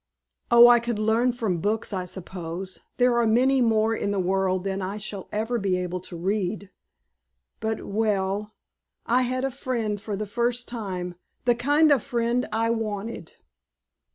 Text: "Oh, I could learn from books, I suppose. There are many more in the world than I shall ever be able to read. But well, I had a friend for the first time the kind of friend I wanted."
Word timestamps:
"Oh, 0.49 0.67
I 0.67 0.79
could 0.79 0.97
learn 0.97 1.31
from 1.31 1.61
books, 1.61 1.93
I 1.93 2.05
suppose. 2.05 2.79
There 2.97 3.19
are 3.19 3.27
many 3.27 3.61
more 3.61 3.93
in 3.95 4.09
the 4.09 4.19
world 4.19 4.63
than 4.63 4.81
I 4.81 4.97
shall 4.97 5.29
ever 5.31 5.59
be 5.59 5.77
able 5.77 5.99
to 5.99 6.17
read. 6.17 6.71
But 7.59 7.85
well, 7.85 8.55
I 9.05 9.21
had 9.21 9.45
a 9.45 9.51
friend 9.51 10.01
for 10.01 10.15
the 10.15 10.25
first 10.25 10.67
time 10.67 11.13
the 11.45 11.53
kind 11.53 11.91
of 11.91 12.01
friend 12.01 12.47
I 12.51 12.71
wanted." 12.71 13.33